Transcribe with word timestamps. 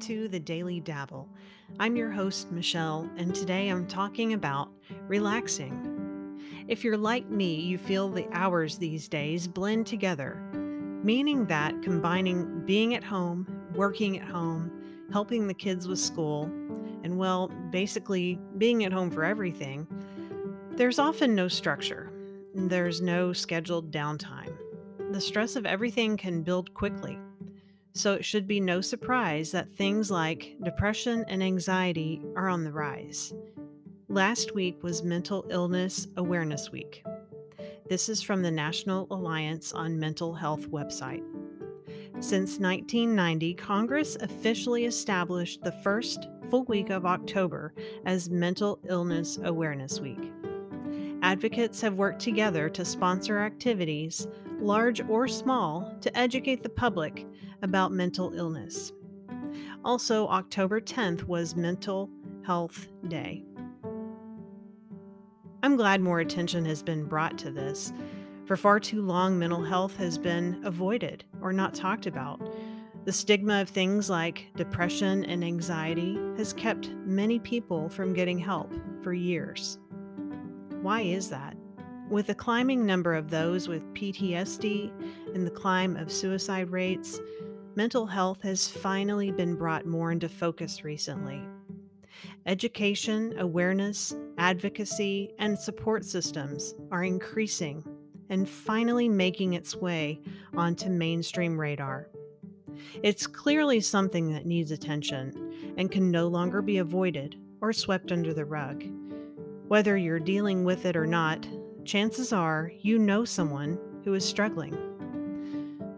to 0.00 0.28
the 0.28 0.38
Daily 0.38 0.78
Dabble. 0.78 1.28
I'm 1.80 1.96
your 1.96 2.10
host, 2.10 2.52
Michelle, 2.52 3.10
and 3.16 3.34
today 3.34 3.68
I'm 3.68 3.86
talking 3.86 4.32
about 4.32 4.70
relaxing. 5.08 6.38
If 6.68 6.84
you're 6.84 6.96
like 6.96 7.28
me, 7.28 7.56
you 7.56 7.78
feel 7.78 8.08
the 8.08 8.28
hours 8.32 8.78
these 8.78 9.08
days 9.08 9.48
blend 9.48 9.88
together, 9.88 10.36
meaning 11.02 11.46
that 11.46 11.82
combining 11.82 12.64
being 12.64 12.94
at 12.94 13.02
home, 13.02 13.46
working 13.74 14.20
at 14.20 14.28
home, 14.28 14.70
helping 15.12 15.48
the 15.48 15.54
kids 15.54 15.88
with 15.88 15.98
school, 15.98 16.44
and 17.02 17.18
well, 17.18 17.48
basically 17.70 18.38
being 18.56 18.84
at 18.84 18.92
home 18.92 19.10
for 19.10 19.24
everything, 19.24 19.86
there's 20.72 21.00
often 21.00 21.34
no 21.34 21.48
structure. 21.48 22.12
There's 22.54 23.02
no 23.02 23.32
scheduled 23.32 23.90
downtime. 23.90 24.56
The 25.10 25.20
stress 25.20 25.56
of 25.56 25.66
everything 25.66 26.16
can 26.16 26.42
build 26.42 26.72
quickly 26.72 27.18
so 27.98 28.14
it 28.14 28.24
should 28.24 28.46
be 28.46 28.60
no 28.60 28.80
surprise 28.80 29.50
that 29.50 29.74
things 29.74 30.10
like 30.10 30.56
depression 30.62 31.24
and 31.28 31.42
anxiety 31.42 32.22
are 32.36 32.48
on 32.48 32.62
the 32.62 32.72
rise. 32.72 33.34
Last 34.08 34.54
week 34.54 34.82
was 34.82 35.02
Mental 35.02 35.44
Illness 35.50 36.06
Awareness 36.16 36.70
Week. 36.70 37.02
This 37.88 38.08
is 38.08 38.22
from 38.22 38.42
the 38.42 38.50
National 38.50 39.06
Alliance 39.10 39.72
on 39.72 39.98
Mental 39.98 40.32
Health 40.32 40.70
website. 40.70 41.24
Since 42.20 42.58
1990, 42.58 43.54
Congress 43.54 44.16
officially 44.20 44.84
established 44.84 45.62
the 45.62 45.72
first 45.72 46.28
full 46.50 46.64
week 46.64 46.90
of 46.90 47.04
October 47.04 47.74
as 48.04 48.30
Mental 48.30 48.78
Illness 48.88 49.38
Awareness 49.42 50.00
Week. 50.00 50.32
Advocates 51.22 51.80
have 51.80 51.94
worked 51.94 52.20
together 52.20 52.68
to 52.70 52.84
sponsor 52.84 53.40
activities, 53.40 54.26
large 54.60 55.00
or 55.08 55.28
small, 55.28 55.94
to 56.00 56.18
educate 56.18 56.62
the 56.62 56.68
public 56.68 57.26
about 57.62 57.92
mental 57.92 58.32
illness. 58.34 58.92
Also, 59.84 60.28
October 60.28 60.80
10th 60.80 61.24
was 61.24 61.56
Mental 61.56 62.10
Health 62.44 62.88
Day. 63.08 63.44
I'm 65.62 65.76
glad 65.76 66.00
more 66.00 66.20
attention 66.20 66.64
has 66.64 66.82
been 66.82 67.04
brought 67.04 67.36
to 67.38 67.50
this. 67.50 67.92
For 68.46 68.56
far 68.56 68.80
too 68.80 69.02
long, 69.02 69.38
mental 69.38 69.62
health 69.62 69.96
has 69.96 70.16
been 70.16 70.60
avoided 70.64 71.24
or 71.42 71.52
not 71.52 71.74
talked 71.74 72.06
about. 72.06 72.40
The 73.04 73.12
stigma 73.12 73.60
of 73.60 73.68
things 73.68 74.08
like 74.08 74.46
depression 74.56 75.24
and 75.24 75.44
anxiety 75.44 76.18
has 76.36 76.52
kept 76.52 76.90
many 77.04 77.38
people 77.38 77.88
from 77.88 78.14
getting 78.14 78.38
help 78.38 78.72
for 79.02 79.12
years. 79.12 79.78
Why 80.80 81.02
is 81.02 81.28
that? 81.30 81.57
With 82.10 82.28
the 82.28 82.34
climbing 82.34 82.86
number 82.86 83.14
of 83.14 83.28
those 83.28 83.68
with 83.68 83.92
PTSD 83.92 85.34
and 85.34 85.46
the 85.46 85.50
climb 85.50 85.94
of 85.94 86.10
suicide 86.10 86.70
rates, 86.70 87.20
mental 87.74 88.06
health 88.06 88.40
has 88.42 88.66
finally 88.66 89.30
been 89.30 89.56
brought 89.56 89.84
more 89.84 90.10
into 90.10 90.26
focus 90.26 90.84
recently. 90.84 91.42
Education, 92.46 93.38
awareness, 93.38 94.14
advocacy, 94.38 95.34
and 95.38 95.58
support 95.58 96.02
systems 96.02 96.74
are 96.90 97.04
increasing 97.04 97.84
and 98.30 98.48
finally 98.48 99.08
making 99.08 99.52
its 99.52 99.76
way 99.76 100.18
onto 100.56 100.88
mainstream 100.88 101.60
radar. 101.60 102.08
It's 103.02 103.26
clearly 103.26 103.80
something 103.80 104.32
that 104.32 104.46
needs 104.46 104.70
attention 104.70 105.74
and 105.76 105.90
can 105.90 106.10
no 106.10 106.28
longer 106.28 106.62
be 106.62 106.78
avoided 106.78 107.36
or 107.60 107.74
swept 107.74 108.12
under 108.12 108.32
the 108.32 108.46
rug. 108.46 108.82
Whether 109.66 109.98
you're 109.98 110.18
dealing 110.18 110.64
with 110.64 110.86
it 110.86 110.96
or 110.96 111.06
not, 111.06 111.46
chances 111.88 112.34
are 112.34 112.70
you 112.82 112.98
know 112.98 113.24
someone 113.24 113.78
who 114.04 114.12
is 114.12 114.22
struggling. 114.22 114.76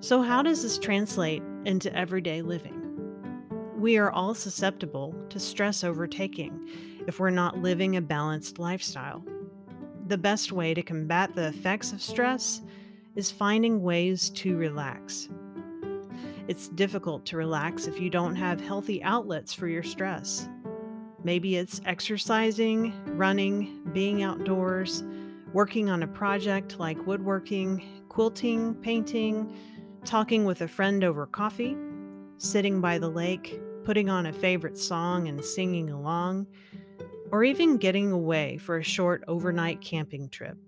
So, 0.00 0.22
how 0.22 0.40
does 0.40 0.62
this 0.62 0.78
translate 0.78 1.42
into 1.66 1.94
everyday 1.94 2.40
living? 2.40 2.80
We 3.76 3.98
are 3.98 4.10
all 4.10 4.34
susceptible 4.34 5.14
to 5.28 5.38
stress 5.38 5.84
overtaking 5.84 6.68
if 7.06 7.20
we're 7.20 7.28
not 7.28 7.58
living 7.58 7.96
a 7.96 8.00
balanced 8.00 8.58
lifestyle. 8.58 9.22
The 10.06 10.16
best 10.16 10.52
way 10.52 10.72
to 10.72 10.82
combat 10.82 11.34
the 11.34 11.48
effects 11.48 11.92
of 11.92 12.00
stress 12.00 12.62
is 13.14 13.30
finding 13.30 13.82
ways 13.82 14.30
to 14.30 14.56
relax. 14.56 15.28
It's 16.48 16.68
difficult 16.68 17.26
to 17.26 17.36
relax 17.36 17.86
if 17.86 18.00
you 18.00 18.08
don't 18.08 18.36
have 18.36 18.58
healthy 18.58 19.02
outlets 19.02 19.52
for 19.52 19.68
your 19.68 19.82
stress. 19.82 20.48
Maybe 21.24 21.56
it's 21.56 21.82
exercising, 21.84 22.94
running, 23.16 23.82
being 23.92 24.22
outdoors, 24.22 25.02
working 25.54 25.88
on 25.88 26.02
a 26.02 26.08
project 26.08 26.80
like 26.80 27.06
woodworking, 27.06 28.04
quilting, 28.08 28.74
painting, 28.74 29.56
talking 30.04 30.44
with 30.44 30.60
a 30.62 30.68
friend 30.68 31.04
over 31.04 31.26
coffee, 31.26 31.76
sitting 32.38 32.80
by 32.80 32.98
the 32.98 33.08
lake, 33.08 33.60
putting 33.84 34.10
on 34.10 34.26
a 34.26 34.32
favorite 34.32 34.76
song 34.76 35.28
and 35.28 35.44
singing 35.44 35.90
along, 35.90 36.44
or 37.30 37.44
even 37.44 37.76
getting 37.76 38.10
away 38.10 38.56
for 38.58 38.78
a 38.78 38.82
short 38.82 39.22
overnight 39.28 39.80
camping 39.80 40.28
trip. 40.28 40.58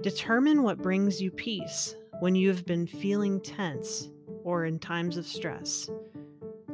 Determine 0.00 0.62
what 0.62 0.78
brings 0.78 1.20
you 1.20 1.32
peace 1.32 1.96
when 2.20 2.36
you 2.36 2.48
have 2.48 2.64
been 2.64 2.86
feeling 2.86 3.40
tense 3.40 4.10
or 4.44 4.64
in 4.64 4.78
times 4.78 5.16
of 5.16 5.26
stress. 5.26 5.90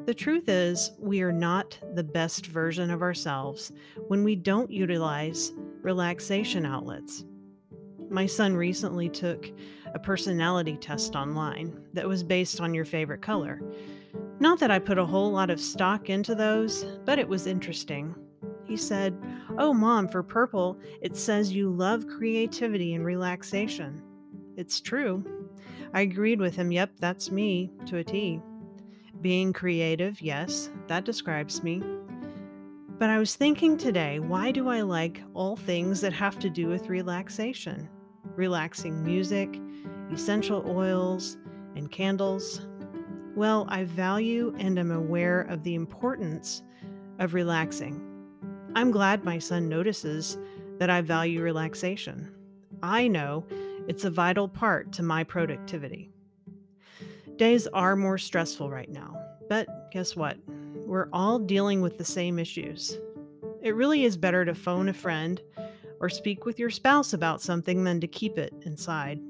The 0.04 0.12
truth 0.12 0.50
is, 0.50 0.92
we 0.98 1.22
are 1.22 1.32
not 1.32 1.78
the 1.94 2.04
best 2.04 2.46
version 2.48 2.90
of 2.90 3.00
ourselves 3.00 3.72
when 4.08 4.24
we 4.24 4.36
don't 4.36 4.70
utilize 4.70 5.54
relaxation 5.84 6.66
outlets. 6.66 7.24
My 8.10 8.26
son 8.26 8.56
recently 8.56 9.08
took 9.08 9.52
a 9.94 9.98
personality 9.98 10.76
test 10.76 11.14
online 11.14 11.78
that 11.92 12.08
was 12.08 12.22
based 12.22 12.60
on 12.60 12.74
your 12.74 12.84
favorite 12.84 13.22
color. 13.22 13.60
Not 14.40 14.58
that 14.58 14.70
I 14.70 14.78
put 14.78 14.98
a 14.98 15.06
whole 15.06 15.30
lot 15.30 15.50
of 15.50 15.60
stock 15.60 16.10
into 16.10 16.34
those, 16.34 16.84
but 17.04 17.18
it 17.18 17.28
was 17.28 17.46
interesting. 17.46 18.14
He 18.64 18.76
said, 18.76 19.16
Oh, 19.58 19.72
mom, 19.74 20.08
for 20.08 20.22
purple, 20.22 20.78
it 21.02 21.16
says 21.16 21.52
you 21.52 21.70
love 21.70 22.06
creativity 22.06 22.94
and 22.94 23.04
relaxation. 23.04 24.02
It's 24.56 24.80
true. 24.80 25.22
I 25.92 26.00
agreed 26.00 26.40
with 26.40 26.56
him, 26.56 26.72
yep, 26.72 26.92
that's 26.98 27.30
me 27.30 27.70
to 27.86 27.98
a 27.98 28.04
T. 28.04 28.40
Being 29.20 29.52
creative, 29.52 30.20
yes, 30.20 30.70
that 30.88 31.04
describes 31.04 31.62
me. 31.62 31.82
But 32.96 33.10
I 33.10 33.18
was 33.18 33.34
thinking 33.34 33.76
today, 33.76 34.20
why 34.20 34.52
do 34.52 34.68
I 34.68 34.82
like 34.82 35.20
all 35.34 35.56
things 35.56 36.00
that 36.00 36.12
have 36.12 36.38
to 36.38 36.48
do 36.48 36.68
with 36.68 36.88
relaxation? 36.88 37.88
Relaxing 38.36 39.02
music, 39.04 39.60
essential 40.12 40.64
oils, 40.68 41.36
and 41.74 41.90
candles? 41.90 42.66
Well, 43.34 43.66
I 43.68 43.82
value 43.82 44.54
and 44.58 44.78
am 44.78 44.92
aware 44.92 45.40
of 45.42 45.64
the 45.64 45.74
importance 45.74 46.62
of 47.18 47.34
relaxing. 47.34 48.00
I'm 48.76 48.92
glad 48.92 49.24
my 49.24 49.40
son 49.40 49.68
notices 49.68 50.38
that 50.78 50.88
I 50.88 51.00
value 51.00 51.42
relaxation. 51.42 52.32
I 52.80 53.08
know 53.08 53.44
it's 53.88 54.04
a 54.04 54.10
vital 54.10 54.48
part 54.48 54.92
to 54.92 55.02
my 55.02 55.24
productivity. 55.24 56.12
Days 57.36 57.66
are 57.68 57.96
more 57.96 58.18
stressful 58.18 58.70
right 58.70 58.90
now, 58.90 59.20
but 59.48 59.66
guess 59.90 60.14
what? 60.14 60.38
We're 60.86 61.08
all 61.12 61.38
dealing 61.38 61.80
with 61.80 61.98
the 61.98 62.04
same 62.04 62.38
issues. 62.38 62.98
It 63.62 63.74
really 63.74 64.04
is 64.04 64.16
better 64.16 64.44
to 64.44 64.54
phone 64.54 64.88
a 64.88 64.92
friend 64.92 65.40
or 65.98 66.10
speak 66.10 66.44
with 66.44 66.58
your 66.58 66.68
spouse 66.70 67.14
about 67.14 67.40
something 67.40 67.84
than 67.84 68.00
to 68.00 68.06
keep 68.06 68.36
it 68.36 68.52
inside. 68.66 69.20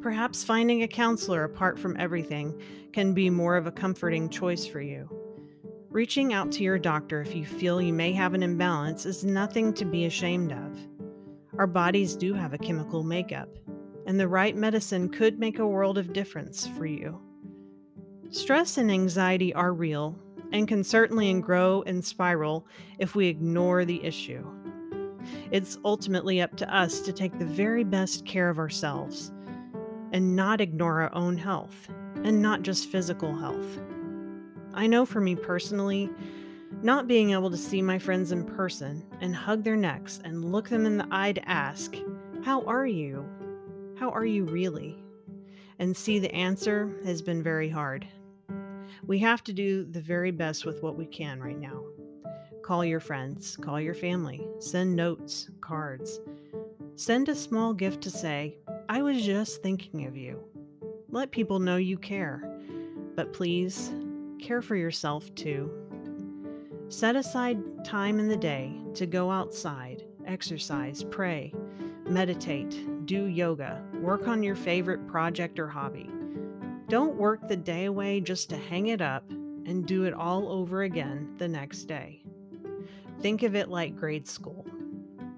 Perhaps 0.00 0.44
finding 0.44 0.84
a 0.84 0.88
counselor 0.88 1.42
apart 1.42 1.80
from 1.80 1.96
everything 1.98 2.60
can 2.92 3.12
be 3.12 3.28
more 3.28 3.56
of 3.56 3.66
a 3.66 3.72
comforting 3.72 4.28
choice 4.28 4.64
for 4.64 4.80
you. 4.80 5.10
Reaching 5.90 6.32
out 6.32 6.52
to 6.52 6.62
your 6.62 6.78
doctor 6.78 7.20
if 7.22 7.34
you 7.34 7.44
feel 7.44 7.82
you 7.82 7.92
may 7.92 8.12
have 8.12 8.34
an 8.34 8.44
imbalance 8.44 9.04
is 9.04 9.24
nothing 9.24 9.74
to 9.74 9.84
be 9.84 10.04
ashamed 10.04 10.52
of. 10.52 10.78
Our 11.58 11.66
bodies 11.66 12.14
do 12.14 12.34
have 12.34 12.54
a 12.54 12.58
chemical 12.58 13.02
makeup, 13.02 13.48
and 14.06 14.20
the 14.20 14.28
right 14.28 14.54
medicine 14.54 15.08
could 15.08 15.40
make 15.40 15.58
a 15.58 15.66
world 15.66 15.98
of 15.98 16.12
difference 16.12 16.68
for 16.68 16.86
you. 16.86 17.20
Stress 18.30 18.76
and 18.78 18.90
anxiety 18.90 19.54
are 19.54 19.72
real 19.72 20.18
and 20.52 20.68
can 20.68 20.82
certainly 20.82 21.32
grow 21.40 21.82
and 21.86 22.04
spiral 22.04 22.66
if 22.98 23.14
we 23.14 23.26
ignore 23.26 23.84
the 23.84 24.02
issue. 24.04 24.44
It's 25.50 25.78
ultimately 25.84 26.40
up 26.40 26.56
to 26.56 26.74
us 26.74 27.00
to 27.00 27.12
take 27.12 27.38
the 27.38 27.44
very 27.44 27.84
best 27.84 28.24
care 28.26 28.48
of 28.48 28.58
ourselves 28.58 29.32
and 30.12 30.36
not 30.36 30.60
ignore 30.60 31.02
our 31.02 31.14
own 31.14 31.36
health, 31.36 31.88
and 32.22 32.40
not 32.40 32.62
just 32.62 32.90
physical 32.90 33.36
health. 33.36 33.78
I 34.72 34.86
know 34.86 35.04
for 35.04 35.20
me 35.20 35.34
personally, 35.34 36.10
not 36.82 37.08
being 37.08 37.30
able 37.30 37.50
to 37.50 37.56
see 37.56 37.82
my 37.82 37.98
friends 37.98 38.32
in 38.32 38.44
person 38.44 39.04
and 39.20 39.34
hug 39.34 39.64
their 39.64 39.76
necks 39.76 40.20
and 40.24 40.52
look 40.52 40.68
them 40.68 40.86
in 40.86 40.98
the 40.98 41.08
eye 41.10 41.32
to 41.32 41.48
ask, 41.48 41.96
How 42.44 42.62
are 42.62 42.86
you? 42.86 43.24
How 43.96 44.10
are 44.10 44.24
you 44.24 44.44
really? 44.44 45.02
And 45.78 45.96
see 45.96 46.18
the 46.18 46.34
answer 46.34 46.94
has 47.04 47.20
been 47.20 47.42
very 47.42 47.68
hard. 47.68 48.06
We 49.06 49.20
have 49.20 49.44
to 49.44 49.52
do 49.52 49.84
the 49.84 50.00
very 50.00 50.32
best 50.32 50.66
with 50.66 50.82
what 50.82 50.96
we 50.96 51.06
can 51.06 51.40
right 51.40 51.58
now. 51.58 51.84
Call 52.62 52.84
your 52.84 52.98
friends, 52.98 53.56
call 53.56 53.80
your 53.80 53.94
family, 53.94 54.44
send 54.58 54.96
notes, 54.96 55.48
cards. 55.60 56.18
Send 56.96 57.28
a 57.28 57.34
small 57.36 57.72
gift 57.72 58.02
to 58.02 58.10
say, 58.10 58.56
I 58.88 59.02
was 59.02 59.24
just 59.24 59.62
thinking 59.62 60.06
of 60.06 60.16
you. 60.16 60.42
Let 61.08 61.30
people 61.30 61.60
know 61.60 61.76
you 61.76 61.98
care. 61.98 62.42
But 63.14 63.32
please 63.32 63.92
care 64.40 64.60
for 64.60 64.74
yourself 64.74 65.32
too. 65.36 65.70
Set 66.88 67.14
aside 67.14 67.84
time 67.84 68.18
in 68.18 68.26
the 68.26 68.36
day 68.36 68.72
to 68.94 69.06
go 69.06 69.30
outside, 69.30 70.02
exercise, 70.26 71.04
pray, 71.04 71.54
meditate, 72.08 73.06
do 73.06 73.26
yoga, 73.26 73.84
work 74.00 74.26
on 74.26 74.42
your 74.42 74.56
favorite 74.56 75.06
project 75.06 75.60
or 75.60 75.68
hobby. 75.68 76.10
Don't 76.88 77.16
work 77.16 77.48
the 77.48 77.56
day 77.56 77.86
away 77.86 78.20
just 78.20 78.48
to 78.50 78.56
hang 78.56 78.86
it 78.86 79.00
up 79.00 79.28
and 79.30 79.84
do 79.84 80.04
it 80.04 80.14
all 80.14 80.48
over 80.48 80.84
again 80.84 81.34
the 81.36 81.48
next 81.48 81.84
day. 81.84 82.22
Think 83.20 83.42
of 83.42 83.56
it 83.56 83.68
like 83.68 83.96
grade 83.96 84.28
school. 84.28 84.64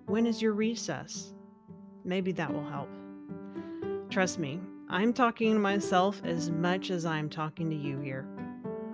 When 0.04 0.26
is 0.26 0.42
your 0.42 0.52
recess? 0.52 1.32
Maybe 2.04 2.32
that 2.32 2.52
will 2.52 2.68
help. 2.68 2.90
Trust 4.10 4.38
me, 4.38 4.60
I'm 4.90 5.14
talking 5.14 5.54
to 5.54 5.58
myself 5.58 6.20
as 6.22 6.50
much 6.50 6.90
as 6.90 7.06
I'm 7.06 7.30
talking 7.30 7.70
to 7.70 7.76
you 7.76 7.98
here. 8.00 8.28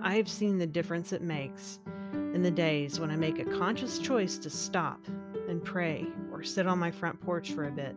I've 0.01 0.29
seen 0.29 0.57
the 0.57 0.67
difference 0.67 1.11
it 1.11 1.21
makes 1.21 1.79
in 2.13 2.41
the 2.41 2.51
days 2.51 3.01
when 3.01 3.11
I 3.11 3.17
make 3.17 3.39
a 3.39 3.45
conscious 3.45 3.99
choice 3.99 4.37
to 4.37 4.49
stop 4.49 5.05
and 5.49 5.61
pray 5.61 6.05
or 6.31 6.41
sit 6.43 6.67
on 6.67 6.79
my 6.79 6.91
front 6.91 7.19
porch 7.19 7.51
for 7.51 7.65
a 7.65 7.71
bit, 7.71 7.95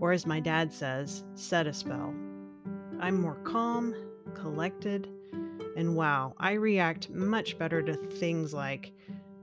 or 0.00 0.10
as 0.10 0.26
my 0.26 0.40
dad 0.40 0.72
says, 0.72 1.22
set 1.34 1.68
a 1.68 1.72
spell. 1.72 2.12
I'm 3.00 3.20
more 3.20 3.36
calm, 3.44 3.94
collected, 4.34 5.08
and 5.76 5.96
wow, 5.96 6.34
I 6.38 6.52
react 6.52 7.08
much 7.10 7.56
better 7.56 7.82
to 7.82 7.94
things 7.94 8.52
like 8.52 8.92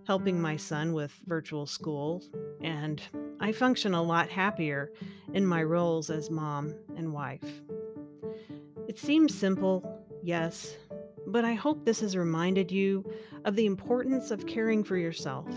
helping 0.05 0.39
my 0.39 0.55
son 0.55 0.93
with 0.93 1.11
virtual 1.25 1.65
school, 1.65 2.23
and 2.61 3.01
I 3.39 3.51
function 3.51 3.93
a 3.93 4.01
lot 4.01 4.29
happier 4.29 4.91
in 5.33 5.45
my 5.45 5.63
roles 5.63 6.09
as 6.09 6.29
mom 6.29 6.75
and 6.95 7.11
wife. 7.11 7.61
It 8.87 8.99
seems 8.99 9.33
simple, 9.33 10.05
yes, 10.21 10.77
but 11.25 11.43
I 11.43 11.53
hope 11.53 11.83
this 11.83 11.99
has 12.01 12.15
reminded 12.15 12.71
you 12.71 13.03
of 13.43 13.55
the 13.55 13.65
importance 13.65 14.31
of 14.31 14.45
caring 14.45 14.83
for 14.83 14.97
yourself. 14.97 15.47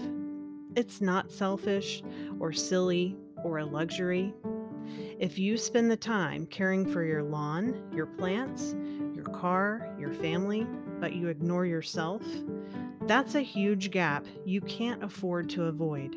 It's 0.74 1.00
not 1.00 1.30
selfish 1.30 2.02
or 2.40 2.52
silly 2.52 3.16
or 3.44 3.58
a 3.58 3.64
luxury. 3.64 4.34
If 5.18 5.38
you 5.38 5.56
spend 5.56 5.90
the 5.90 5.96
time 5.96 6.46
caring 6.46 6.86
for 6.86 7.04
your 7.04 7.22
lawn, 7.22 7.82
your 7.92 8.06
plants, 8.06 8.74
your 9.14 9.24
car, 9.24 9.94
your 9.98 10.12
family, 10.12 10.66
but 10.98 11.14
you 11.14 11.28
ignore 11.28 11.66
yourself, 11.66 12.22
that's 13.02 13.34
a 13.34 13.40
huge 13.40 13.90
gap 13.90 14.24
you 14.44 14.60
can't 14.62 15.02
afford 15.02 15.48
to 15.50 15.64
avoid. 15.64 16.16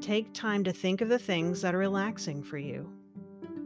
Take 0.00 0.32
time 0.32 0.64
to 0.64 0.72
think 0.72 1.00
of 1.00 1.08
the 1.08 1.18
things 1.18 1.62
that 1.62 1.74
are 1.74 1.78
relaxing 1.78 2.42
for 2.42 2.58
you, 2.58 2.90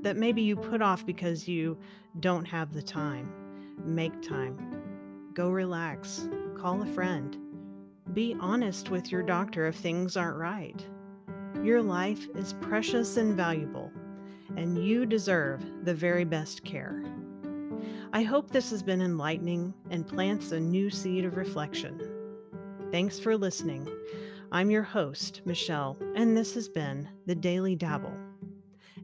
that 0.02 0.16
maybe 0.16 0.42
you 0.42 0.56
put 0.56 0.82
off 0.82 1.04
because 1.04 1.48
you 1.48 1.76
don't 2.20 2.44
have 2.44 2.72
the 2.72 2.82
time. 2.82 3.32
Make 3.84 4.22
time. 4.22 4.56
Go 5.34 5.50
relax. 5.50 6.28
Call 6.56 6.82
a 6.82 6.86
friend. 6.86 7.36
Be 8.14 8.34
honest 8.40 8.90
with 8.90 9.12
your 9.12 9.22
doctor 9.22 9.66
if 9.66 9.76
things 9.76 10.16
aren't 10.16 10.38
right. 10.38 10.84
Your 11.62 11.82
life 11.82 12.26
is 12.34 12.54
precious 12.60 13.16
and 13.16 13.36
valuable, 13.36 13.90
and 14.56 14.84
you 14.84 15.06
deserve 15.06 15.64
the 15.84 15.94
very 15.94 16.24
best 16.24 16.64
care. 16.64 17.02
I 18.12 18.22
hope 18.22 18.50
this 18.50 18.70
has 18.70 18.82
been 18.82 19.02
enlightening 19.02 19.74
and 19.90 20.06
plants 20.06 20.52
a 20.52 20.60
new 20.60 20.88
seed 20.88 21.24
of 21.24 21.36
reflection. 21.36 22.00
Thanks 22.90 23.18
for 23.18 23.36
listening. 23.36 23.86
I'm 24.50 24.70
your 24.70 24.82
host, 24.82 25.42
Michelle, 25.44 25.98
and 26.14 26.34
this 26.36 26.54
has 26.54 26.68
been 26.68 27.08
The 27.26 27.34
Daily 27.34 27.76
Dabble. 27.76 28.16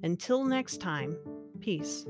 Until 0.02 0.44
next 0.44 0.80
time, 0.80 1.16
peace. 1.60 2.06